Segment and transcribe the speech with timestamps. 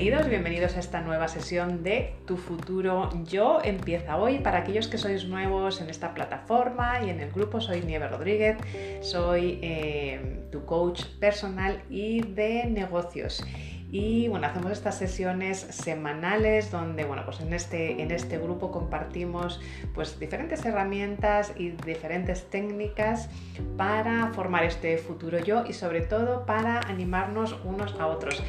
[0.00, 4.38] Bienvenidos, bienvenidos a esta nueva sesión de Tu futuro yo empieza hoy.
[4.38, 8.56] Para aquellos que sois nuevos en esta plataforma y en el grupo, soy Nieve Rodríguez,
[9.02, 13.44] soy eh, tu coach personal y de negocios.
[13.92, 19.60] Y bueno, hacemos estas sesiones semanales donde, bueno, pues en este, en este grupo compartimos
[19.94, 23.28] pues diferentes herramientas y diferentes técnicas
[23.76, 28.42] para formar este futuro yo y sobre todo para animarnos unos a otros.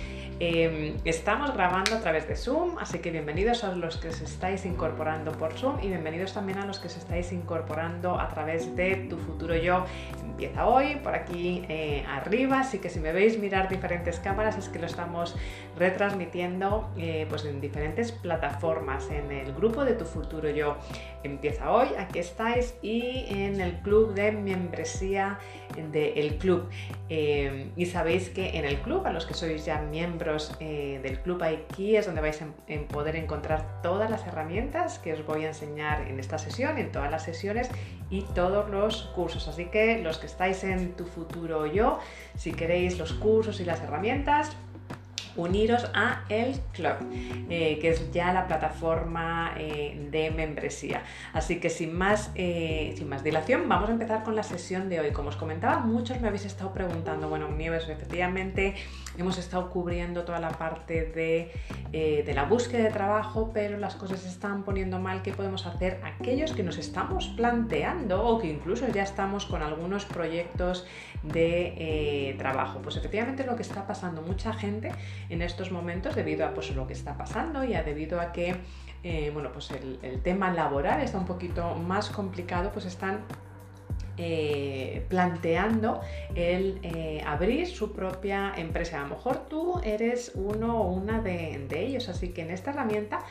[0.44, 4.66] Em, estamos grabando a través de Zoom, así que bienvenidos a los que se estáis
[4.66, 9.06] incorporando por Zoom y bienvenidos también a los que se estáis incorporando a través de
[9.08, 9.86] Tu Futuro Yo.
[10.20, 14.68] Empieza hoy, por aquí eh, arriba, así que si me veis mirar diferentes cámaras es
[14.68, 15.36] que lo estamos
[15.78, 20.76] retransmitiendo eh, pues en diferentes plataformas, en el grupo de Tu Futuro Yo.
[21.22, 25.38] Empieza hoy, aquí estáis, y en el club de membresía
[25.92, 26.68] del club.
[27.10, 31.20] Em, y sabéis que en el club, a los que sois ya miembros, eh, del
[31.20, 32.48] club aquí es donde vais a
[32.90, 37.12] poder encontrar todas las herramientas que os voy a enseñar en esta sesión, en todas
[37.12, 37.70] las sesiones
[38.10, 39.48] y todos los cursos.
[39.48, 42.00] Así que los que estáis en tu futuro yo,
[42.36, 44.56] si queréis los cursos y las herramientas,
[45.36, 46.96] uniros a el club,
[47.50, 51.04] eh, que es ya la plataforma eh, de membresía.
[51.34, 55.12] Así que sin más, sin más dilación, vamos a empezar con la sesión de hoy.
[55.12, 58.76] Como os comentaba, muchos me habéis estado preguntando, bueno, Nieves, efectivamente
[59.18, 61.52] hemos estado cubriendo toda la parte de,
[62.24, 65.22] de la búsqueda de trabajo, pero las cosas se están poniendo mal.
[65.22, 70.06] ¿Qué podemos hacer aquellos que nos estamos planteando o que incluso ya estamos con algunos
[70.06, 70.86] proyectos
[71.24, 72.80] de trabajo?
[72.82, 74.92] Pues efectivamente lo que está pasando, mucha gente
[75.30, 78.56] en estos momentos debido a pues, lo que está pasando y a debido a que
[79.04, 83.22] eh, bueno, pues el, tema laboral está un poquito más complicado, pues están
[84.24, 86.00] eh, planteando
[86.36, 89.00] el eh, abrir su propia empresa.
[89.00, 92.70] A lo mejor tú eres uno o una de, de ellos, así que en esta
[92.70, 93.26] herramienta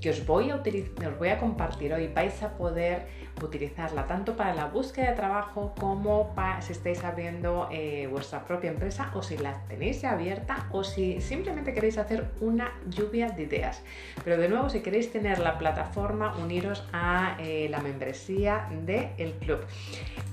[0.00, 3.06] que os voy, a os voy a compartir hoy vais a poder
[3.42, 8.70] utilizarla tanto para la búsqueda de trabajo como para si estáis abriendo eh, vuestra propia
[8.70, 13.44] empresa o si la tenéis ya abierta o si simplemente queréis hacer una lluvia de
[13.44, 13.82] ideas.
[14.24, 19.60] Pero de nuevo, si queréis tener la plataforma, uniros a eh, la membresía del club.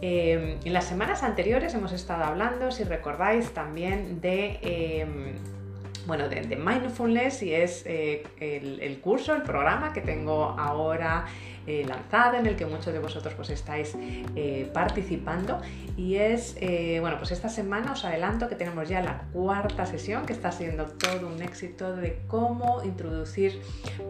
[0.02, 5.55] Em, en las semanas anteriores hemos estado hablando, si recordáis, también de em,
[6.06, 11.26] bueno, de, mindfulness y es eh, el, curso, el programa que tengo ahora
[11.68, 13.96] eh, lanzado en el que muchos de vosotros pues estáis
[14.36, 15.60] eh, participando.
[15.98, 16.58] Y es,
[17.00, 20.86] bueno, pues esta semana os adelanto que tenemos ya la cuarta sesión que está siendo
[20.86, 23.62] todo un éxito de cómo introducir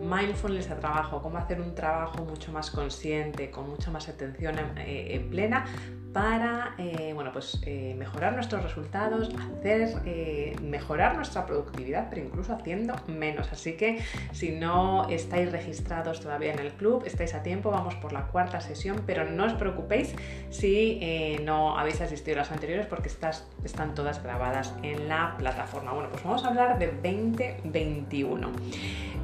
[0.01, 5.29] mindfulness a trabajo, cómo hacer un trabajo mucho más consciente, con mucha más atención en
[5.29, 5.65] plena
[6.15, 12.53] para eh, bueno, pues, eh, mejorar nuestros resultados, hacer eh, mejorar nuestra productividad, pero incluso
[12.53, 13.51] haciendo menos.
[13.51, 13.99] Así que
[14.31, 18.61] si no estáis registrados todavía en el club, estáis a tiempo, vamos por la cuarta
[18.61, 20.15] sesión, pero no os preocupéis
[20.51, 21.01] si
[21.43, 25.91] no habéis asistido a las anteriores porque estas, están todas grabadas en la plataforma.
[25.91, 28.51] Bueno, pues vamos a hablar de 2021.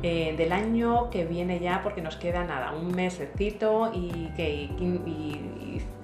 [0.02, 4.68] del año que viene ya porque nos queda nada, un mesecito y, que,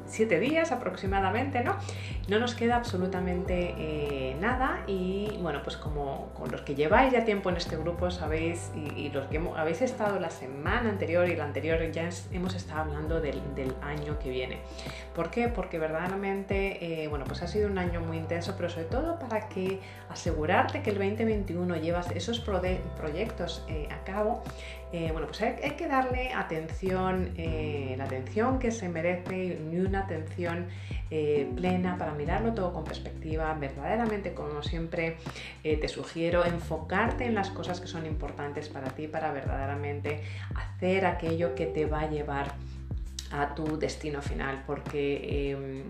[0.07, 1.75] siete días aproximadamente, ¿no?
[2.28, 7.23] No nos queda absolutamente eh, nada y bueno, pues como con los que lleváis ya
[7.23, 11.45] tiempo en este grupo sabéis y, los que habéis estado la semana anterior y la
[11.45, 13.41] anterior ya hemos estado hablando del,
[13.81, 14.59] año que viene.
[15.16, 15.47] ¿Por qué?
[15.47, 19.50] Porque verdaderamente, eh, bueno, pues ha sido un año muy intenso, pero sobre todo para
[19.50, 19.79] que
[20.09, 24.44] asegurarte que el 2021 llevas esos proyectos eh, a cabo,
[24.91, 27.33] bueno, pues hay, que darle atención,
[27.97, 30.67] la atención que se merece y una atención
[31.09, 35.15] eh, plena para mirarlo todo con perspectiva, verdaderamente como siempre
[35.63, 40.21] eh, te sugiero, enfocarte en las cosas que son importantes para ti, para verdaderamente
[40.53, 42.55] hacer aquello que te va a llevar
[43.31, 45.85] a tu destino final, porque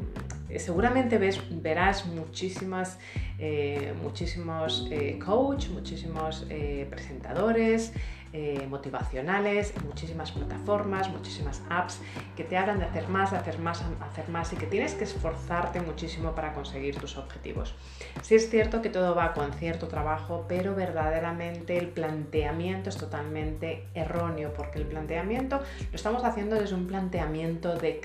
[0.57, 3.00] seguramente ves, verás muchísimas,
[3.38, 4.88] eh, muchísimos
[5.24, 6.48] coach, muchísimos
[6.89, 7.94] presentadores,
[8.39, 12.00] eh, motivacionales, muchísimas plataformas, muchísimas apps
[12.36, 15.06] que te hablan de hacer más, de hacer más, hacer más y que tienes que
[15.06, 17.74] esforzarte muchísimo para conseguir tus objetivos.
[18.22, 23.88] Sí es cierto que todo va con cierto trabajo, pero verdaderamente el planteamiento es totalmente
[23.95, 28.01] erróneo porque el planteamiento lo estamos haciendo desde un planteamiento de,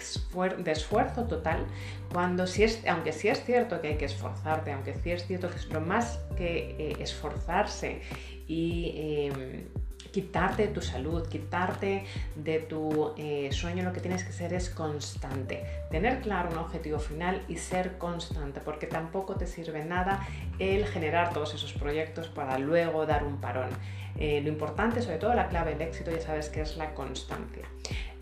[0.64, 1.66] esfuerzo total,
[2.10, 5.50] cuando si es, aunque sí es cierto que hay que esforzarte, aunque sí es cierto
[5.50, 8.00] que es lo más que eh, esforzarse
[8.46, 9.64] y em,
[10.12, 12.04] quitarte de tu salud, quitarte
[12.36, 15.64] de tu eh, sueño, lo que tienes que ser es constante.
[15.90, 20.26] Tener claro un objetivo final y ser constante, porque tampoco te sirve nada
[20.58, 23.70] el generar todos esos proyectos para luego dar un parón.
[24.18, 27.64] Eh, lo importante, sobre todo la clave del éxito, ya sabes que es la constancia.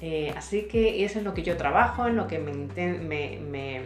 [0.01, 3.83] Eh, así que es en lo que yo trabajo, en lo que me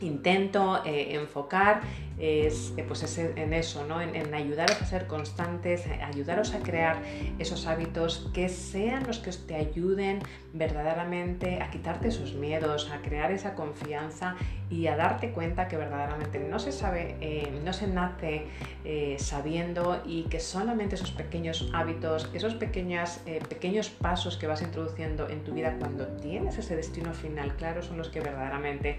[0.00, 1.82] intento enfocar
[2.18, 4.00] es, eh, pues en eso, ¿no?
[4.00, 7.02] En, ayudaros a ser constantes, ayudaros a crear
[7.38, 10.20] esos hábitos que sean los que te ayuden
[10.52, 14.36] verdaderamente a quitarte esos miedos, a crear esa confianza
[14.70, 18.46] y a darte cuenta que verdaderamente no se sabe, eh, no se nace
[18.84, 25.28] eh, sabiendo y que solamente esos pequeños hábitos, esos pequeños, pequeños pasos que vas introduciendo
[25.28, 28.98] en tu vida cuando tienes ese destino final claro son los que verdaderamente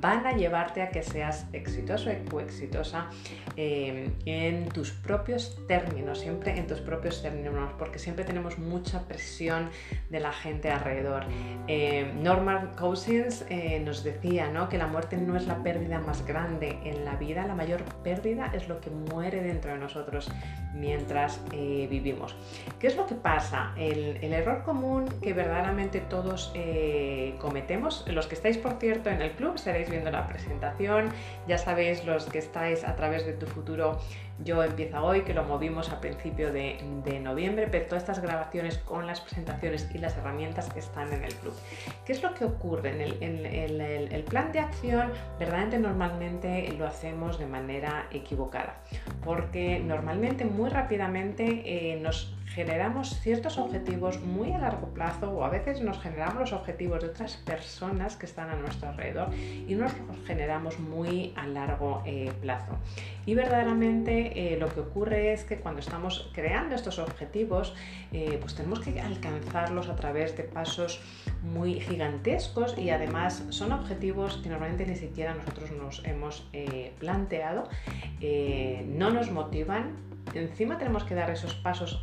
[0.00, 2.10] van a llevarte a que seas exitoso
[2.48, 3.10] exitosa
[3.56, 9.70] eh, en tus propios términos, siempre en tus propios términos, porque siempre tenemos mucha presión
[10.10, 11.24] de la gente alrededor.
[11.68, 14.68] Eh, Norman Cousins eh, nos decía ¿no?
[14.68, 18.50] que la muerte no es la pérdida más grande en la vida, la mayor pérdida
[18.54, 20.30] es lo que muere dentro de nosotros
[20.74, 22.36] mientras vivimos.
[22.78, 23.72] ¿Qué es lo que pasa?
[23.76, 26.52] El, el error común que verdaderamente todos
[27.38, 31.08] cometemos, los que estáis por cierto en el club estaréis viendo la presentación,
[31.46, 33.98] ya sabéis los que estáis a través de tu futuro
[34.44, 36.78] yo empieza hoy, que lo movimos a principio de,
[37.22, 41.52] noviembre, pero todas estas grabaciones con las presentaciones y las herramientas están en el club.
[42.04, 42.90] ¿Qué es lo que ocurre?
[43.20, 48.76] En el, plan de acción, verdaderamente normalmente lo hacemos de manera equivocada,
[49.24, 55.50] porque normalmente muy rápidamente eh, nos generamos ciertos objetivos muy a largo plazo o a
[55.50, 59.92] veces nos generamos los objetivos de otras personas que están a nuestro alrededor y nos
[59.98, 62.72] los generamos muy a largo eh, plazo.
[63.26, 67.74] Y verdaderamente eh, lo que ocurre es que cuando estamos creando estos objetivos,
[68.12, 71.00] eh, pues tenemos que alcanzarlos a través de pasos
[71.42, 76.48] muy gigantescos y además son objetivos que normalmente ni siquiera nosotros nos hemos
[76.98, 77.68] planteado,
[78.86, 82.02] no nos motivan, encima tenemos que dar esos pasos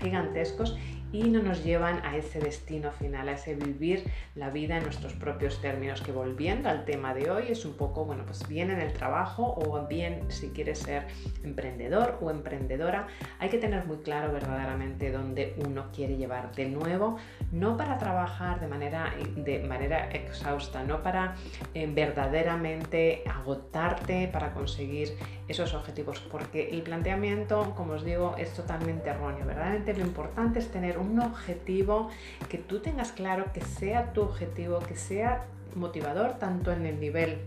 [0.00, 0.76] gigantescos
[1.12, 4.04] y no nos llevan a ese destino final, a ese vivir
[4.34, 8.04] la vida en nuestros propios términos, que volviendo al tema de hoy es un poco,
[8.04, 11.06] bueno, pues bien en el trabajo o bien si quieres ser
[11.44, 13.06] emprendedor o emprendedora,
[13.38, 17.18] hay que tener muy claro verdaderamente dónde uno quiere llevar de nuevo,
[17.50, 21.36] no para trabajar de manera, de manera exhausta, no para
[21.74, 25.16] eh, verdaderamente agotarte para conseguir
[25.48, 29.44] esos objetivos, porque el planteamiento, como os digo, es totalmente erróneo.
[29.44, 32.08] Verdaderamente lo importante es tener un objetivo
[32.48, 35.44] que tú tengas claro, que sea tu objetivo, que sea
[35.74, 37.38] motivador tanto en el nivel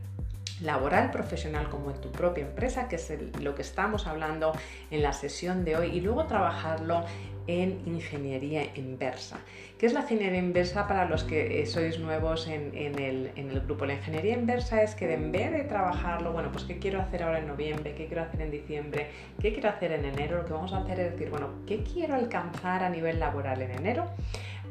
[0.62, 3.12] laboral, profesional como en tu propia empresa, que es
[3.42, 4.54] lo que estamos hablando
[4.92, 7.04] en la sesión de hoy, y luego trabajarlo
[7.48, 9.40] en ingeniería inversa.
[9.78, 13.86] ¿Qué es la ingeniería inversa para los que eh, sois nuevos en, el, grupo?
[13.86, 17.40] La ingeniería inversa es que en vez de trabajarlo, bueno, pues qué quiero hacer ahora
[17.40, 19.08] en noviembre, qué quiero hacer en diciembre,
[19.42, 22.16] qué quiero hacer en enero, lo que vamos a hacer es decir, bueno, ¿qué quiero
[22.16, 24.08] alcanzar a nivel laboral en enero?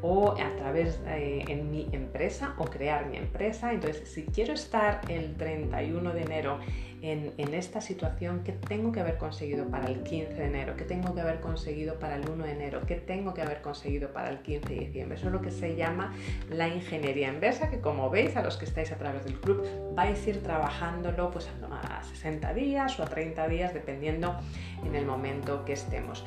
[0.07, 3.73] O a través de en mi empresa o crear mi empresa.
[3.73, 6.59] Entonces, si quiero estar el 31 de enero
[7.01, 10.77] en, esta situación, ¿qué tengo que haber conseguido para el 15 de enero?
[10.77, 12.83] ¿Qué tengo que haber conseguido para el 1 de enero?
[12.87, 15.17] ¿Qué tengo que haber conseguido para el 15 de diciembre?
[15.17, 16.13] Eso es lo que se llama
[16.51, 20.27] la ingeniería inversa, que como veis, a los que estáis a través del club, vais
[20.27, 24.37] a ir trabajándolo pues, a 60 días o a 30 días, dependiendo
[24.85, 26.25] en el momento que estemos.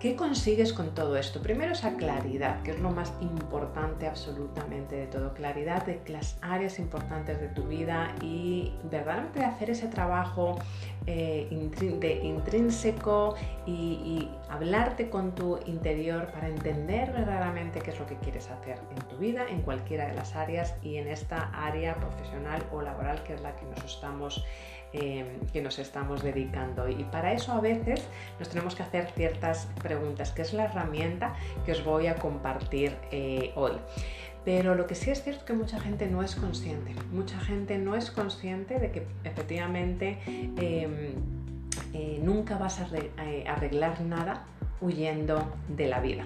[0.00, 1.42] ¿Qué consigues con todo esto?
[1.42, 6.78] Primero esa claridad, que es lo más importante absolutamente de todo, claridad de las áreas
[6.78, 10.56] importantes de tu vida y verdaderamente de hacer ese trabajo
[11.06, 11.48] eh,
[11.98, 13.34] de intrínseco
[13.66, 19.02] y, hablarte con tu interior para entender verdaderamente qué es lo que quieres hacer en
[19.08, 23.34] tu vida, en cualquiera de las áreas y en esta área profesional o laboral que
[23.34, 24.44] es la que nos estamos
[24.94, 26.88] Em, que nos estamos dedicando.
[26.88, 31.34] Y para eso a veces nos tenemos que hacer ciertas preguntas, que es la herramienta
[31.66, 33.72] que os voy a compartir eh, hoy.
[34.46, 36.94] Pero lo que sí es cierto es que mucha gente no es consciente.
[37.12, 41.12] Mucha gente no es consciente de que efectivamente em,
[41.92, 44.44] eh, nunca vas a eh, arreglar nada
[44.80, 46.24] huyendo de la vida.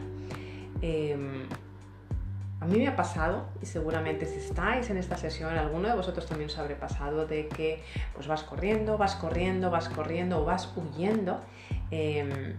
[0.81, 1.47] Em,
[2.61, 6.27] a mí me ha pasado, y seguramente si estáis en esta sesión, alguno de vosotros
[6.27, 7.83] también os habré pasado, de que
[8.15, 11.41] pues vas corriendo, vas corriendo, vas corriendo o vas huyendo,
[11.91, 12.55] em,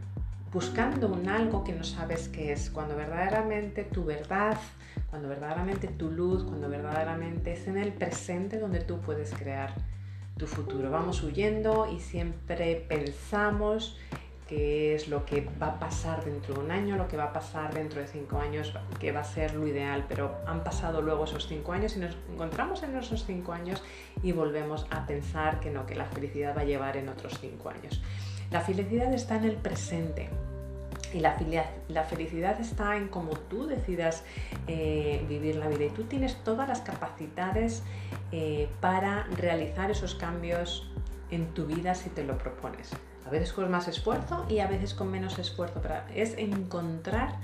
[0.51, 4.57] buscando un algo que no sabes qué es, cuando verdaderamente tu verdad,
[5.09, 9.73] cuando verdaderamente tu luz, cuando verdaderamente es en el presente donde tú puedes crear
[10.37, 10.89] tu futuro.
[10.89, 13.97] Vamos huyendo y siempre pensamos
[14.47, 17.33] qué es lo que va a pasar dentro de un año, lo que va a
[17.33, 21.23] pasar dentro de cinco años, que va a ser lo ideal, pero han pasado luego
[21.23, 23.81] esos cinco años y nos encontramos en esos cinco años
[24.21, 27.69] y volvemos a pensar que no, que la felicidad va a llevar en otros cinco
[27.69, 28.01] años.
[28.51, 30.29] La felicidad está en el presente,
[31.13, 31.37] y la,
[31.89, 34.23] la, felicidad está en cómo tú decidas
[34.67, 37.83] eh, vivir la vida y tú tienes todas las capacidades
[38.31, 40.91] eh, para realizar esos cambios
[41.31, 42.91] en tu vida si te lo propones.
[43.25, 47.35] A veces con más esfuerzo y a veces con menos esfuerzo, pero es encontrar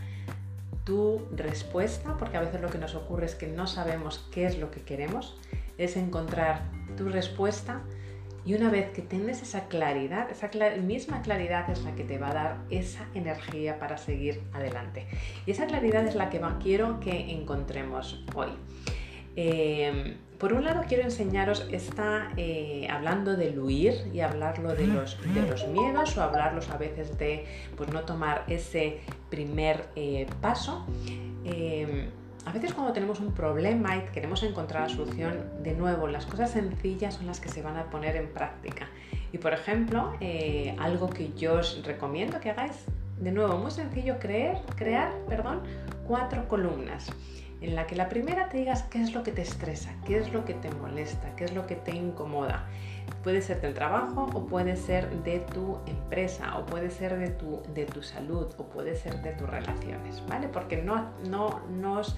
[0.83, 4.57] tu respuesta, porque a veces lo que nos ocurre es que no sabemos qué es
[4.57, 5.37] lo que queremos,
[5.77, 6.63] es encontrar
[6.97, 7.81] tu respuesta
[8.45, 10.49] y una vez que tienes esa claridad, esa
[10.81, 15.05] misma claridad es la que te va a dar esa energía para seguir adelante.
[15.45, 18.49] Y esa claridad es la que quiero que encontremos hoy.
[19.35, 25.17] Em, por un lado quiero enseñaros, está eh, hablando del huir y hablarlo de los,
[25.33, 27.45] de los miedos o hablarlos a veces de
[27.77, 30.85] pues, no tomar ese primer eh, paso.
[31.45, 32.09] Em,
[32.45, 36.51] a veces cuando tenemos un problema y queremos encontrar la solución, de nuevo, las cosas
[36.51, 38.87] sencillas son las que se van a poner en práctica.
[39.31, 42.85] Y por ejemplo, eh, algo que yo os recomiendo que hagáis,
[43.19, 45.61] de nuevo, muy sencillo, creer, crear perdón,
[46.07, 47.11] cuatro columnas
[47.61, 50.31] en la que la primera te digas qué es lo que te estresa, qué es
[50.31, 52.65] lo que te molesta, qué es lo que te incomoda.
[53.23, 57.61] Puede ser del trabajo o puede ser de tu empresa o puede ser de tu,
[57.73, 60.47] de tu salud o puede ser de tus relaciones, ¿vale?
[60.47, 62.15] Porque no, no nos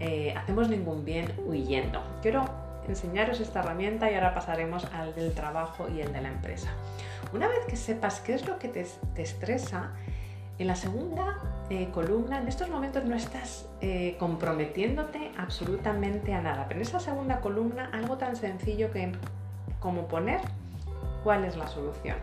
[0.00, 2.02] eh, hacemos ningún bien huyendo.
[2.22, 2.44] Quiero
[2.86, 6.68] enseñaros esta herramienta y ahora pasaremos al del trabajo y el de la empresa.
[7.32, 9.92] Una vez que sepas qué es lo que te, te estresa,
[10.58, 11.38] en la segunda
[11.70, 17.00] eh, columna, en estos momentos no estás eh, comprometiéndote absolutamente a nada, pero en esa
[17.00, 19.12] segunda columna algo tan sencillo que,
[19.80, 20.40] como poner
[21.22, 22.16] cuál es la solución.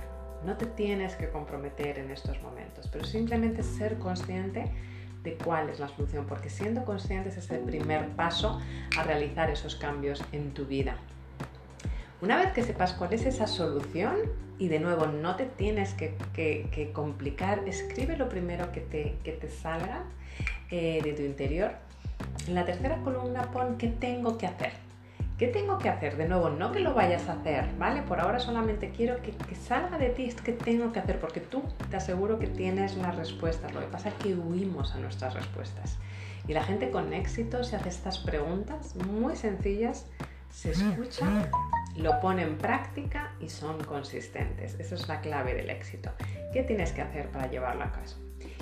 [0.46, 4.72] No te tienes que comprometer en estos momentos, pero simplemente ser consciente
[5.24, 8.60] de cuál es la solución, porque siendo conscientes es el primer paso
[8.98, 10.98] a realizar esos cambios en tu vida.
[12.22, 14.16] Una vez que sepas cuál es esa solución,
[14.60, 20.04] y de nuevo no te tienes que, complicar, escribe lo primero que te, te salga
[20.70, 21.72] eh, de tu interior.
[22.48, 24.72] En la tercera columna pon qué tengo que hacer.
[25.40, 26.16] ¿Qué tengo que hacer?
[26.16, 28.04] De nuevo, no que lo vayas a hacer, ¿vale?
[28.04, 31.64] Por ahora solamente quiero que, que salga de ti qué tengo que hacer, porque tú
[31.90, 33.74] te aseguro que tienes las respuestas.
[33.74, 35.98] Lo que pasa es que huimos a nuestras respuestas.
[36.48, 40.06] Y la gente con éxito se hace estas preguntas muy sencillas
[40.52, 41.50] se escucha,
[41.98, 44.80] lo pone en práctica y son consistentes.
[44.80, 46.12] Esa es la clave del éxito.
[46.54, 48.06] ¿Qué tienes que hacer para llevarlo a cabo?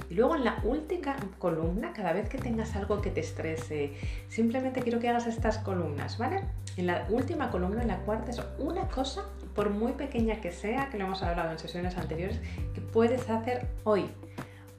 [0.10, 3.94] Y luego en la última columna, cada vez que tengas algo que te estrese,
[4.28, 6.42] simplemente quiero que hagas estas columnas, ¿vale?
[6.78, 10.90] En la última columna, en la cuarta, es una cosa, por muy pequeña que sea,
[10.90, 12.40] que lo hemos hablado en sesiones anteriores,
[12.74, 14.10] que puedes hacer hoy,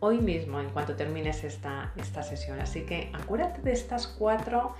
[0.00, 2.58] hoy mismo, en cuanto termines esta, esta sesión.
[2.60, 4.74] Así que acuérdate de estas cuatro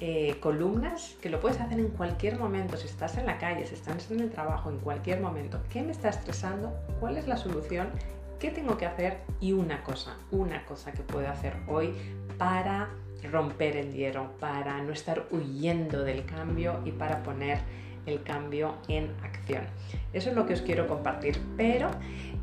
[0.00, 3.74] eh, columnas que lo puedes hacer en cualquier momento, si estás en la calle, si
[3.74, 5.60] estás en el trabajo, en cualquier momento.
[5.70, 6.72] ¿Qué me está estresando?
[7.00, 7.90] ¿Cuál es la solución?
[8.38, 9.18] ¿Qué tengo que hacer?
[9.40, 11.94] Y una cosa, una cosa que puedo hacer hoy
[12.38, 12.88] para
[13.30, 17.58] romper el hielo, para no estar huyendo del cambio y para poner
[18.06, 19.64] el cambio en acción.
[20.12, 21.90] Eso es lo que os quiero compartir, pero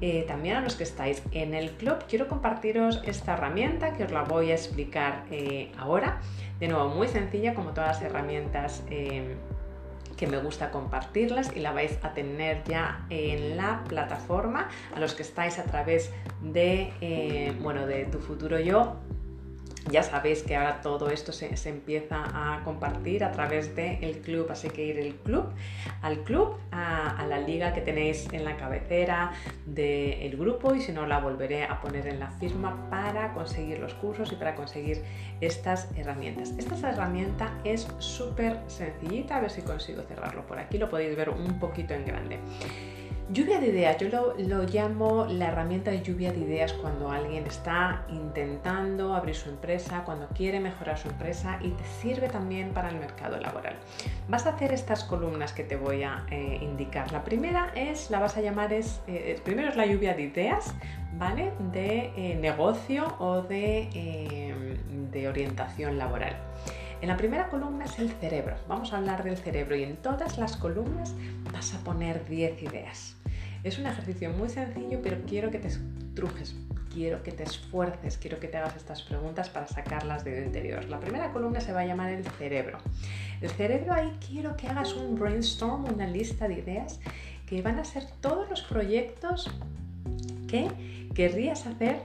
[0.02, 4.12] eh, también a los que estáis en el club quiero compartiros esta herramienta que os
[4.12, 6.22] la voy a explicar eh, ahora.
[6.60, 9.36] De nuevo, muy sencilla como todas las herramientas eh,
[10.18, 14.68] que me gusta compartirlas y la vais a tener ya en la plataforma.
[14.96, 16.12] A los que estáis a través
[16.42, 18.98] de, eh, bueno, de tu futuro yo,
[19.90, 24.70] ya sabéis que ahora todo esto se, empieza a compartir a través del club, así
[24.70, 25.50] que ir club,
[26.02, 29.34] al club, a, la liga que tenéis en la cabecera
[29.66, 33.94] del grupo y si no la volveré a poner en la firma para conseguir los
[33.96, 35.04] cursos y para conseguir
[35.42, 36.54] estas herramientas.
[36.58, 41.30] Esta herramienta es súper sencillita, a ver si consigo cerrarlo por aquí, lo podéis ver
[41.30, 42.40] un poquito en grande.
[43.30, 44.08] Lluvia de ideas, yo
[44.38, 50.04] lo, llamo la herramienta de lluvia de ideas cuando alguien está intentando abrir su empresa,
[50.06, 53.76] cuando quiere mejorar su empresa y te sirve también para el mercado laboral.
[54.30, 57.12] Vas a hacer estas columnas que te voy a eh, indicar.
[57.12, 60.74] La primera es, la vas a llamar, es, eh, primero es la lluvia de ideas,
[61.18, 61.52] ¿vale?
[61.74, 64.56] De eh, negocio o de,
[65.12, 66.38] de orientación laboral.
[67.02, 68.56] En la primera columna es el cerebro.
[68.68, 71.14] Vamos a hablar del cerebro y en todas las columnas
[71.54, 73.17] vas a poner 10 ideas.
[73.68, 76.56] Es un ejercicio muy sencillo, pero quiero que te estrujes,
[76.94, 80.86] quiero que te esfuerces, quiero que te hagas estas preguntas para sacarlas de tu interior.
[80.86, 82.78] La primera columna se va a llamar el cerebro.
[83.42, 87.02] El cerebro ahí quiero que hagas un brainstorm, una lista de ideas
[87.46, 89.52] que van a ser todos los proyectos
[90.48, 91.98] que querrías hacer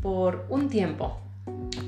[0.00, 1.20] por un tiempo,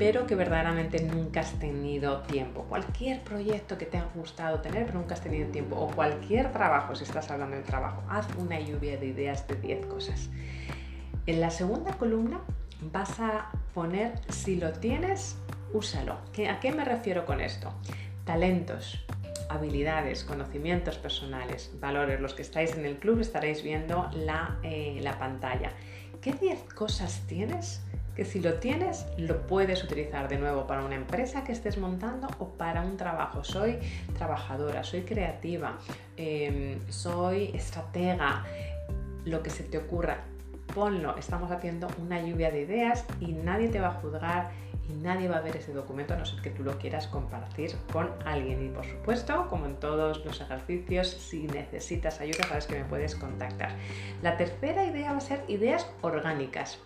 [0.00, 2.64] pero que verdaderamente nunca has tenido tiempo.
[2.70, 6.94] Cualquier proyecto que te ha gustado tener, pero nunca has tenido tiempo, o cualquier trabajo,
[6.94, 10.30] si estás hablando del trabajo, haz una lluvia de ideas de 10 cosas.
[11.26, 12.40] En la segunda columna
[12.80, 15.36] vas a poner si lo tienes,
[15.74, 16.14] úsalo.
[16.48, 17.70] ¿A qué me refiero con esto?
[18.24, 19.04] Talentos,
[19.50, 22.22] habilidades, conocimientos personales, valores.
[22.22, 25.74] Los que estáis en el club estaréis viendo la, eh, la pantalla.
[26.22, 27.82] ¿Qué 10 cosas tienes?
[28.20, 32.28] Que si lo tienes lo puedes utilizar de nuevo para una empresa que estés montando
[32.38, 33.42] o para un trabajo.
[33.44, 33.78] Soy
[34.18, 35.78] trabajadora, soy creativa,
[36.18, 38.44] em, soy estratega,
[39.24, 40.18] lo que se te ocurra,
[40.74, 41.16] ponlo.
[41.16, 44.50] Estamos haciendo una lluvia de ideas y nadie te va a juzgar
[44.86, 47.74] y nadie va a ver ese documento a no ser que tú lo quieras compartir
[47.90, 48.66] con alguien.
[48.66, 53.14] Y por supuesto, como en todos los ejercicios, si necesitas ayuda, sabes que me puedes
[53.14, 53.76] contactar.
[54.20, 56.80] La tercera idea va a ser ideas orgánicas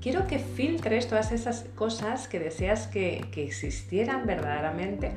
[0.00, 5.12] quiero que filtres todas esas cosas que deseas que, existieran verdaderamente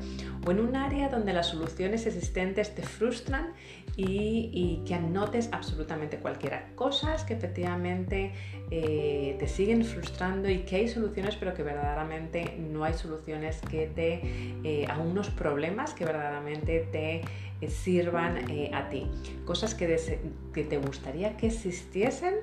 [0.46, 3.52] o en un área donde las soluciones existentes te frustran
[3.96, 6.68] y, que anotes absolutamente cualquiera.
[6.74, 8.32] Cosas que efectivamente
[8.70, 13.86] eh, te siguen frustrando y que hay soluciones pero que verdaderamente no hay soluciones que
[13.86, 14.20] te...
[14.64, 17.22] Eh, a unos problemas que verdaderamente te
[17.60, 18.38] eh, sirvan
[18.74, 19.06] a ti.
[19.44, 20.20] Cosas que,
[20.52, 22.34] que te gustaría que existiesen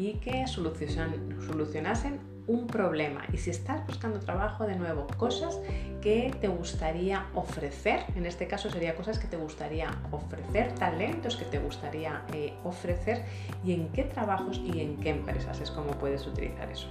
[0.00, 3.22] y que solucionasen un problema.
[3.34, 5.60] Y si estás buscando trabajo, de nuevo, cosas
[6.00, 11.44] que te gustaría ofrecer, en este caso sería cosas que te gustaría ofrecer, talentos que
[11.44, 13.22] te gustaría eh, ofrecer
[13.62, 16.88] y en qué trabajos y en qué empresas es como puedes utilizar eso.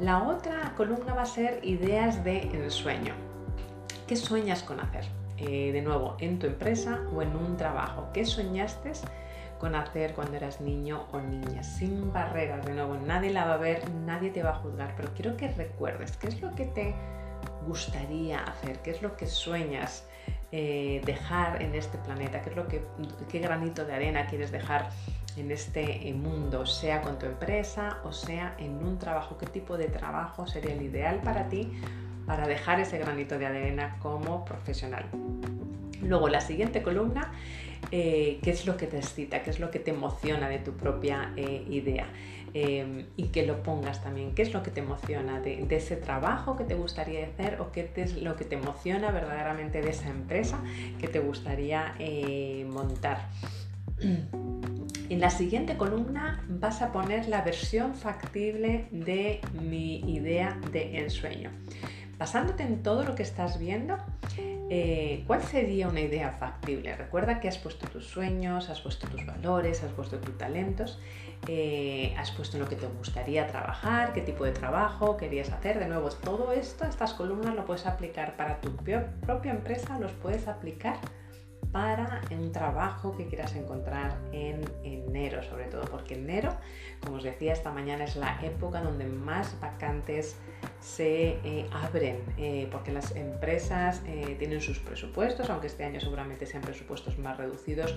[0.00, 3.14] La otra columna va a ser ideas de ensueño.
[4.08, 5.04] ¿Qué sueñas con hacer?
[5.38, 8.08] Eh, de nuevo, en tu empresa o en un trabajo.
[8.12, 8.90] ¿Qué soñaste?
[9.58, 13.58] Con hacer cuando eras niño o niña, sin barreras, de nuevo, nadie la va a
[13.58, 16.94] ver, nadie te va a juzgar, pero quiero que recuerdes qué es lo que te
[17.66, 20.06] gustaría hacer, qué es lo que sueñas
[20.52, 22.84] eh, dejar en este planeta, qué es lo que,
[23.28, 24.88] qué granito de arena quieres dejar
[25.36, 29.76] en este eh, mundo, sea con tu empresa o sea en un trabajo, qué tipo
[29.76, 31.72] de trabajo sería el ideal para ti
[32.26, 35.04] para dejar ese granito de arena como profesional.
[36.04, 37.32] Luego la siguiente columna
[37.90, 40.72] eh, qué es lo que te excita, qué es lo que te emociona de tu
[40.72, 42.06] propia eh, idea.
[42.56, 46.56] Em, y que lo pongas también, qué es lo que te emociona de, ese trabajo
[46.56, 50.62] que te gustaría hacer o qué es lo que te emociona verdaderamente de esa empresa
[51.00, 53.28] que te gustaría eh, montar.
[55.10, 61.50] En la siguiente columna vas a poner la versión factible de mi idea de ensueño.
[62.18, 63.96] Basándote en todo lo que estás viendo,
[64.70, 66.96] eh, ¿cuál sería una idea factible?
[66.96, 71.00] Recuerda que has puesto tus sueños, has puesto tus valores, has puesto tus talentos,
[71.48, 75.78] eh, has puesto en lo que te gustaría trabajar, qué tipo de trabajo querías hacer.
[75.78, 80.48] De nuevo, todo esto, estas columnas lo puedes aplicar para tu propia empresa, los puedes
[80.48, 80.96] aplicar
[81.74, 86.56] para un trabajo que quieras encontrar en enero, sobre todo porque enero,
[87.02, 90.36] como os decía esta mañana, es la época donde más vacantes
[90.84, 96.44] se eh, abren, eh, porque las empresas eh, tienen sus presupuestos, aunque este año seguramente
[96.44, 97.96] sean presupuestos más reducidos,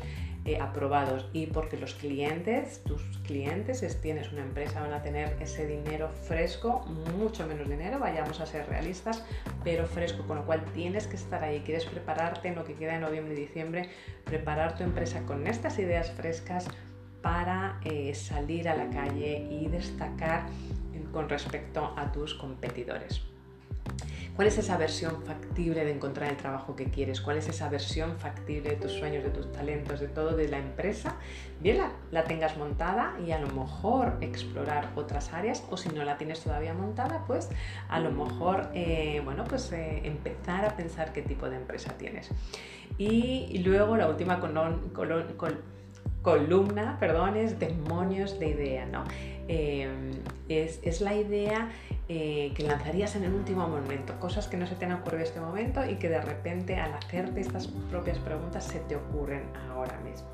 [0.62, 5.67] aprobados, y porque los clientes, tus clientes, si tienes una empresa, van a tener ese
[5.67, 6.86] dinero fresco,
[7.17, 9.26] mucho menos dinero, vayamos a ser realistas,
[9.65, 12.95] pero fresco, con lo cual tienes que estar ahí, quieres prepararte en lo que queda
[12.95, 13.89] en noviembre y diciembre,
[14.23, 16.65] preparar tu empresa con estas ideas frescas
[17.21, 17.82] para
[18.13, 20.45] salir a la calle y destacar
[21.12, 23.22] con respecto a tus competidores.
[24.38, 27.22] ¿Cuál es esa versión factible de encontrar el trabajo que quieres?
[27.22, 30.60] ¿Cuál es esa versión factible de tus sueños, de tus talentos, de todo de la
[30.60, 31.15] empresa?
[31.60, 31.80] Bien
[32.12, 36.41] la, tengas montada y a lo mejor explorar otras áreas o si no la tienes
[36.41, 37.50] todavía montada, pues
[37.89, 42.30] a lo mejor eh, bueno, pues, eh, empezar a pensar qué tipo de empresa tienes.
[43.00, 44.39] Y, luego la última
[46.28, 49.06] columna, perdón, es demonios de idea, ¿no?
[49.48, 50.12] Em,
[50.50, 51.70] es, la idea
[52.10, 55.24] eh, que lanzarías en el último momento, cosas que no se te han ocurrido en
[55.24, 59.98] este momento y que de repente al hacerte estas propias preguntas se te ocurren ahora
[60.02, 60.28] mismo.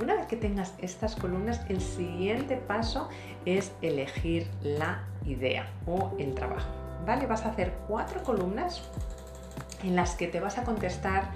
[0.00, 3.08] Una vez que tengas estas columnas, el siguiente paso
[3.44, 6.70] es elegir la idea o el trabajo.
[7.04, 7.26] ¿vale?
[7.26, 8.88] Vas a hacer cuatro columnas
[9.82, 11.32] en las que te vas a contestar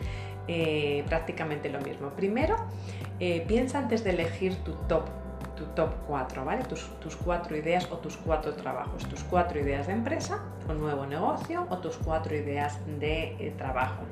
[0.49, 2.11] eh, prácticamente lo mismo.
[2.11, 2.57] Primero,
[3.25, 5.05] eh, piensa antes de elegir tu top
[5.55, 6.65] tu top 4, ¿vale?
[6.65, 11.07] Tus, tus, cuatro ideas o tus cuatro trabajos, tus cuatro ideas de empresa o nuevo
[11.07, 14.03] negocio o tus cuatro ideas de eh, trabajo.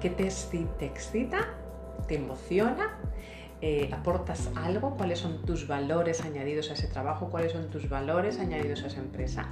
[0.00, 0.28] ¿Qué te,
[0.78, 1.48] te excita?
[2.08, 2.98] ¿Te emociona?
[3.62, 8.38] Eh, aportas algo, cuáles son tus valores añadidos a ese trabajo, cuáles son tus valores
[8.38, 9.48] añadidos a esa empresa.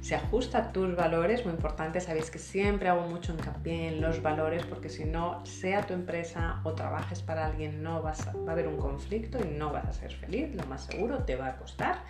[0.00, 4.22] Se ajusta a tus valores, muy importante, sabéis que siempre hago mucho hincapié en los
[4.22, 8.52] valores porque si no, sea tu empresa o trabajes para alguien, no vas va a
[8.52, 11.56] haber un conflicto y no vas a ser feliz, lo más seguro, te va a
[11.56, 12.04] costar.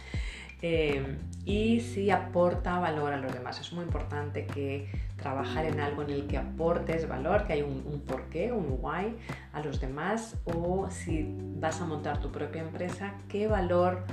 [0.62, 3.60] Eh, y si aporta valor a los demás.
[3.60, 7.82] Es muy importante que trabajar en algo en el que aportes valor, que hay un,
[7.86, 9.16] un porqué, un why
[9.52, 14.04] a los demás, o si vas a montar tu propia empresa, qué valor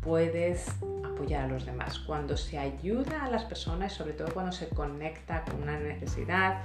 [0.00, 0.68] puedes
[1.04, 1.98] apoyar a los demás.
[1.98, 6.62] Cuando se ayuda a las personas, sobre todo cuando se conecta con una necesidad,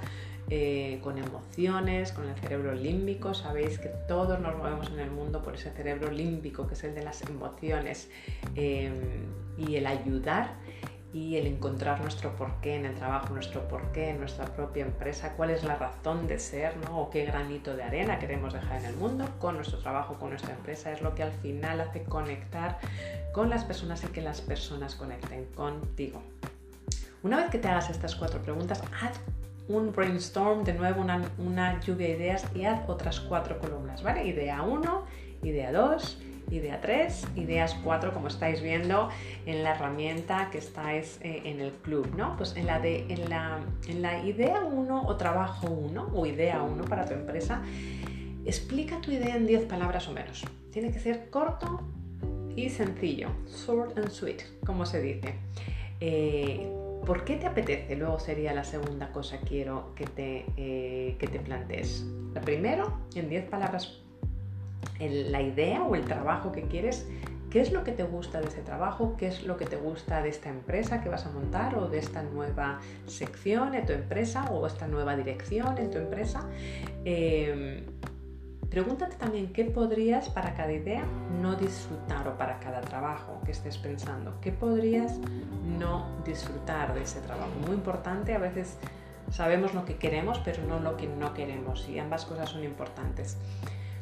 [0.50, 3.34] eh, con emociones, con el cerebro límbico.
[3.34, 6.94] Sabéis que todos nos movemos en el mundo por ese cerebro límbico, que es el
[6.94, 8.10] de las emociones,
[8.54, 8.92] eh,
[9.56, 10.54] y el ayudar
[11.14, 15.50] y el encontrar nuestro porqué en el trabajo, nuestro porqué en nuestra propia empresa, cuál
[15.50, 17.00] es la razón de ser, ¿no?
[17.00, 20.52] o qué granito de arena queremos dejar en el mundo con nuestro trabajo, con nuestra
[20.52, 22.80] empresa, es lo que al final hace conectar
[23.32, 26.20] con las personas y que las personas conecten contigo.
[27.22, 29.20] Una vez que te hagas estas cuatro preguntas, haz
[29.68, 34.26] un brainstorm, de nuevo una, lluvia de ideas y haz otras cuatro columnas, ¿vale?
[34.26, 35.04] Idea 1,
[35.42, 39.08] idea 2, idea 3, ideas 4, como estáis viendo
[39.46, 42.36] en la herramienta que estáis eh, en el club, ¿no?
[42.36, 46.62] Pues en la, de, en la, en la idea 1 o trabajo 1 o idea
[46.62, 47.62] 1 para tu empresa,
[48.44, 50.44] explica tu idea en 10 palabras o menos.
[50.70, 51.80] Tiene que ser corto
[52.54, 55.34] y sencillo, short and sweet, como se dice.
[56.00, 57.96] Eh, ¿Por qué te apetece?
[57.96, 62.06] Luego sería la segunda cosa quiero que te, eh, que te plantees.
[62.32, 64.00] La primero, en 10 palabras,
[64.98, 67.06] la idea o el trabajo que quieres,
[67.50, 70.22] qué es lo que te gusta de ese trabajo, qué es lo que te gusta
[70.22, 74.50] de esta empresa que vas a montar o de esta nueva sección en tu empresa
[74.50, 76.48] o esta nueva dirección en tu empresa.
[77.04, 77.84] Eh,
[78.74, 81.04] Pregúntate también qué podrías para cada idea
[81.40, 84.40] no disfrutar o para cada trabajo que estés pensando.
[84.40, 85.20] ¿Qué podrías
[85.78, 87.52] no disfrutar de ese trabajo?
[87.68, 88.76] Muy importante, a veces
[89.30, 93.38] sabemos lo que queremos, pero no lo que no queremos y ambas cosas son importantes.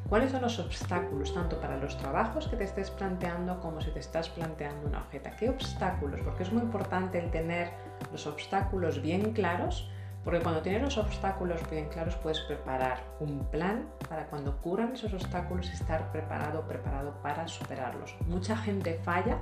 [0.09, 4.01] ¿Cuáles son los obstáculos tanto para los trabajos que te estés planteando como si te
[4.01, 5.29] estás planteando una objeto?
[5.39, 6.23] ¿Qué obstáculos?
[6.25, 7.73] Porque es muy importante el tener
[8.11, 9.91] los obstáculos bien claros
[10.25, 15.13] porque cuando tienes los obstáculos bien claros puedes preparar un plan para cuando ocurran esos
[15.13, 18.15] obstáculos estar preparado preparado para superarlos.
[18.27, 19.39] Mucha gente falla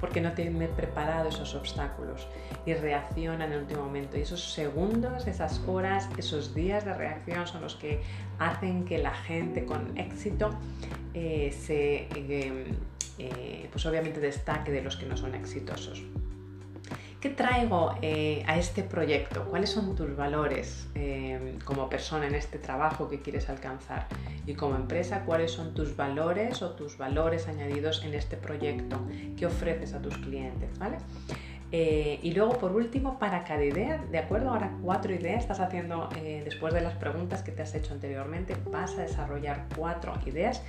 [0.00, 2.26] porque no tiene preparado esos obstáculos
[2.66, 4.18] y reacciona en el último momento.
[4.18, 8.02] Y esos segundos, esas horas, esos días de reacción son los que
[8.38, 10.50] hacen que la gente con éxito
[11.14, 12.74] eh, se, eh,
[13.18, 16.02] eh, pues obviamente destaque de los que no son exitosos.
[17.22, 19.44] ¿Qué traigo eh, a este proyecto?
[19.44, 24.08] ¿Cuáles son tus valores eh, como persona en este trabajo que quieres alcanzar?
[24.44, 29.00] Y como empresa, ¿cuáles son tus valores o tus valores añadidos en este proyecto
[29.36, 30.76] que ofreces a tus clientes?
[30.80, 30.96] ¿vale?
[31.70, 34.50] Eh, y luego, por último, para cada idea, ¿de acuerdo?
[34.50, 36.08] Ahora cuatro ideas estás haciendo,
[36.44, 40.60] después de las preguntas que te has hecho anteriormente, vas a desarrollar cuatro ideas.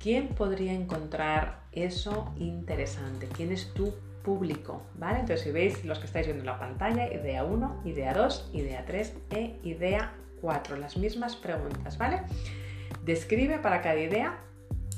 [0.00, 3.28] ¿Quién podría encontrar eso interesante?
[3.28, 5.20] ¿Quién es tu público, ¿vale?
[5.20, 8.84] Entonces, si veis los que estáis viendo en la pantalla, idea 1, idea 2, idea
[8.84, 12.22] 3 e idea 4, las mismas preguntas, ¿vale?
[13.04, 14.38] Describe para cada idea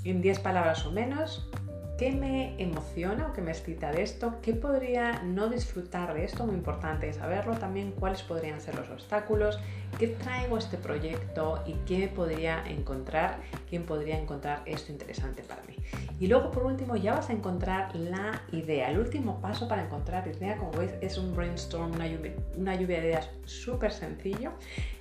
[0.05, 1.51] en 10 palabras o menos
[1.99, 4.35] ¿Qué me emociona o qué me excita de esto?
[4.43, 6.45] ¿Qué podría no disfrutar de esto?
[6.45, 9.61] Muy importante saberlo también, cuáles podrían ser los obstáculos,
[9.97, 13.39] qué traigo este proyecto y qué podría encontrar,
[13.71, 15.77] quién podría encontrar esto interesante para mí.
[16.19, 18.91] Y luego por último ya vas a encontrar la idea.
[18.91, 23.31] El último paso para encontrar idea, como veis, es un brainstorm, una lluvia de ideas
[23.45, 24.51] súper sencillo.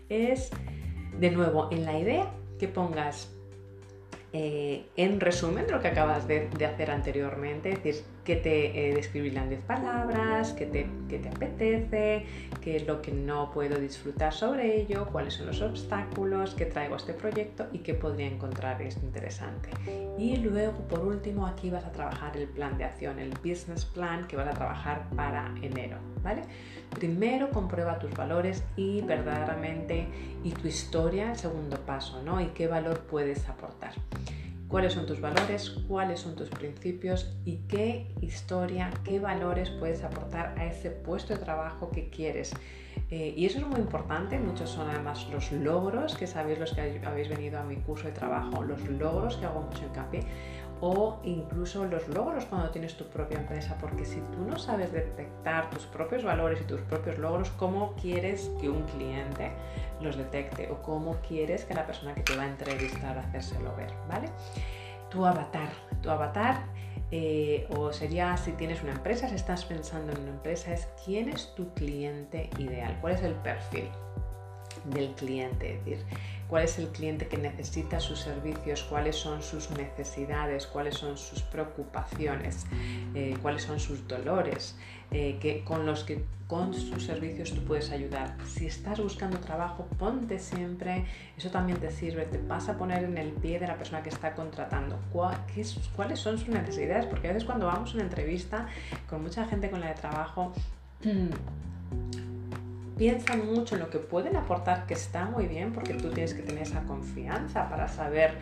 [0.10, 0.52] Es
[1.20, 3.34] de nuevo en la idea que pongas
[4.34, 8.94] eh, en resumen de lo que acabas de, hacer anteriormente, es decir, que te eh,
[8.96, 12.26] describirán 10 palabras, que te, que te apetece,
[12.62, 16.94] qué es lo que no puedo disfrutar sobre ello, cuáles son los obstáculos que traigo
[16.94, 19.70] a este proyecto y qué podría encontrar interesante.
[20.18, 24.26] Y luego, por último, aquí vas a trabajar el plan de acción, el business plan
[24.28, 26.44] que vas a trabajar para enero, ¿vale?
[26.92, 30.06] Primero comprueba tus valores y verdaderamente
[30.44, 32.40] y tu historia, el segundo paso, ¿no?
[32.40, 33.94] Y qué valor puedes aportar
[34.74, 40.56] cuáles son tus valores, cuáles son tus principios y qué historia, qué valores puedes aportar
[40.58, 42.54] a ese puesto de trabajo que quieres.
[43.12, 47.00] Eh, y eso es muy importante, muchos son además los logros, que sabéis los que
[47.06, 50.24] habéis venido a mi curso de trabajo, los logros que hago mucho hincapié,
[50.86, 55.70] o incluso los logros cuando tienes tu propia empresa, porque si tú no sabes detectar
[55.70, 59.54] tus propios valores y tus propios logros, ¿cómo quieres que un cliente
[60.02, 63.94] los detecte o cómo quieres que la persona que te va a entrevistar hacérselo ver,
[64.10, 64.28] ¿vale?
[65.14, 65.70] tu avatar.
[66.02, 66.66] Tu avatar
[67.12, 71.30] eh, o sería si tienes una empresa, si estás pensando en una empresa, es quién
[71.30, 73.88] es tu cliente ideal, cuál es el perfil
[74.86, 76.06] del cliente, es decir,
[76.54, 81.42] cuál es el cliente que necesita sus servicios, cuáles son sus necesidades, cuáles son sus
[81.42, 82.68] preocupaciones,
[83.16, 84.78] eh, cuáles son sus dolores,
[85.10, 88.38] eh, que, con los que con sus servicios tú puedes ayudar.
[88.46, 93.18] Si estás buscando trabajo, ponte siempre, eso también te sirve, te vas a poner en
[93.18, 95.00] el pie de la persona que está contratando.
[95.12, 97.08] ¿Cuáles son sus necesidades?
[97.08, 98.68] Porque a veces cuando vamos a una entrevista
[99.10, 100.54] con mucha gente con la de trabajo,
[103.04, 106.42] piensan mucho en lo que pueden aportar, que está muy bien, porque tú tienes que
[106.42, 108.36] tener esa confianza para saber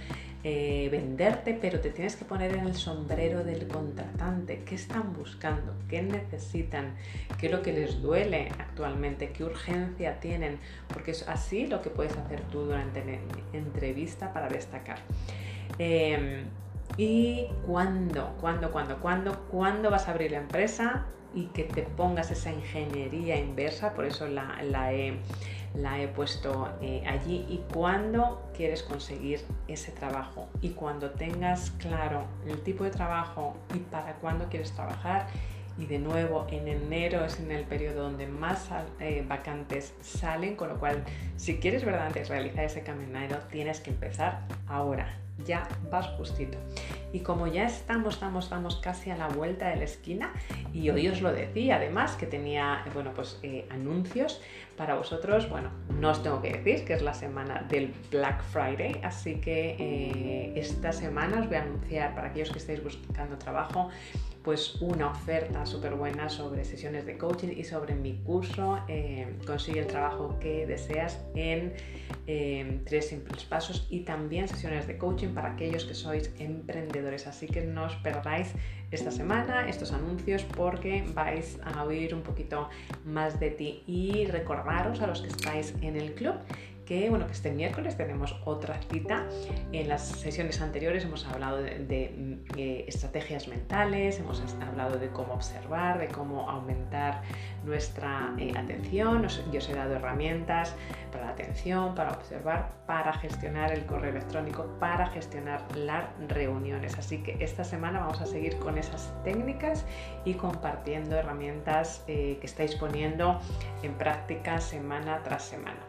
[0.43, 4.61] eh, venderte, pero te tienes que poner en el sombrero del contratante.
[4.63, 5.73] ¿Qué están buscando?
[5.89, 6.93] ¿Qué necesitan?
[7.39, 9.31] ¿Qué es lo que les duele actualmente?
[9.31, 10.59] ¿Qué urgencia tienen?
[10.93, 13.17] Porque es así lo que puedes hacer tú durante la
[13.57, 14.99] entrevista para destacar.
[15.79, 16.43] Em,
[16.97, 18.35] ¿Y cuándo?
[18.39, 18.71] ¿Cuándo?
[18.71, 18.99] ¿Cuándo?
[18.99, 19.39] ¿Cuándo?
[19.49, 21.07] ¿Cuándo vas a abrir la empresa?
[21.33, 24.59] Y que te pongas esa ingeniería inversa, por eso la,
[24.93, 25.17] he
[25.73, 27.45] la he puesto eh, allí.
[27.49, 33.79] Y cuándo quieres conseguir ese trabajo y cuando tengas claro el tipo de trabajo y
[33.79, 35.27] para cuándo quieres trabajar
[35.77, 40.69] y de nuevo en enero es en el periodo donde más eh, vacantes salen, con
[40.69, 41.03] lo cual
[41.37, 46.57] si quieres verdaderamente realizar ese caminero tienes que empezar ahora, ya vas justito.
[47.13, 50.33] Y como ya estamos, estamos, estamos casi a la vuelta de la esquina,
[50.73, 54.41] y hoy os lo decía además que tenía, bueno, pues eh, anuncios
[54.77, 58.99] para vosotros, bueno, no os tengo que decir que es la semana del Black Friday,
[59.03, 63.89] así que eh, esta semana os voy a anunciar para aquellos que estéis buscando trabajo
[64.43, 69.81] pues una oferta súper buena sobre sesiones de coaching y sobre mi curso eh, Consigue
[69.81, 71.73] el trabajo que deseas en
[72.27, 77.27] eh, tres simples pasos y también sesiones de coaching para aquellos que sois emprendedores.
[77.27, 78.53] Así que no os perdáis
[78.91, 82.69] esta semana estos anuncios porque vais a oír un poquito
[83.05, 86.35] más de ti y recordaros a los que estáis en el club
[86.85, 89.25] que, bueno, que este miércoles tenemos otra cita.
[89.71, 95.33] En las sesiones anteriores hemos hablado de, mm, eh, estrategias mentales, hemos hablado de cómo
[95.33, 97.21] observar, de cómo aumentar
[97.63, 99.27] nuestra eh, atención.
[99.51, 100.75] yo os he dado herramientas
[101.11, 106.97] para la atención, para observar, para gestionar el correo electrónico, para gestionar las reuniones.
[106.97, 109.85] Así que esta semana vamos a seguir con esas técnicas
[110.25, 113.39] y compartiendo herramientas eh, que estáis poniendo
[113.83, 115.79] en práctica semana tras semana.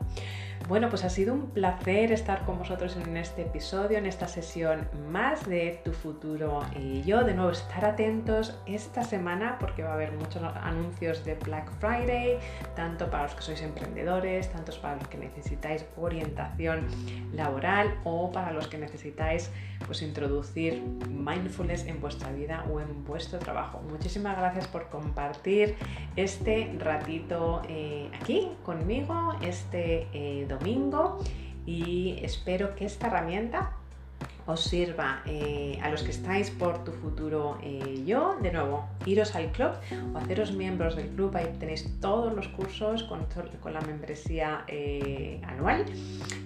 [0.69, 4.89] Bueno, pues ha sido un placer estar con vosotros en este episodio, en esta sesión
[5.11, 7.25] más de Tu futuro y yo.
[7.25, 12.39] De nuevo, estar atentos esta semana porque va a haber muchos anuncios de Black Friday,
[12.77, 16.87] tanto para los que sois emprendedores, tanto para los que necesitáis orientación
[17.33, 19.51] laboral o para los que necesitáis
[19.87, 23.83] pues, introducir mindfulness en vuestra vida o en vuestro trabajo.
[23.91, 25.75] Muchísimas gracias por compartir
[26.17, 31.19] este ratito eh, aquí conmigo, este eh, domingo
[31.67, 33.73] y espero que esta herramienta
[34.47, 38.37] os sirva eh, a los que estáis por tu futuro eh, yo.
[38.43, 39.73] De nuevo, iros al club
[40.13, 41.37] o haceros miembros del club.
[41.37, 43.27] Ahí tenéis todos los cursos con,
[43.61, 45.85] con la membresía eh, anual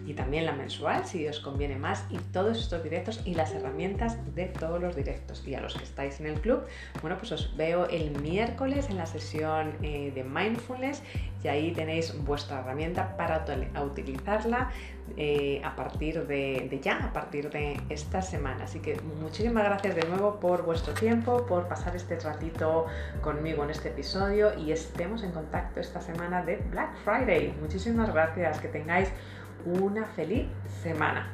[0.06, 2.04] y también la mensual, si os conviene más.
[2.10, 5.46] Y todos estos directos y las herramientas de todos los directos.
[5.46, 6.64] Y a los que estáis en el club,
[7.00, 11.02] bueno, pues os veo el miércoles en la sesión de mindfulness
[11.46, 13.44] y ahí tenéis vuestra herramienta para
[13.84, 14.72] utilizarla
[15.16, 18.64] eh, a partir de, ya, a partir de esta semana.
[18.64, 22.86] Así que muchísimas gracias de nuevo por vuestro tiempo, por pasar este ratito
[23.22, 27.54] conmigo en este episodio y estemos en contacto esta semana de Black Friday.
[27.60, 29.08] Muchísimas gracias, que tengáis
[29.64, 30.48] una feliz
[30.82, 31.32] semana.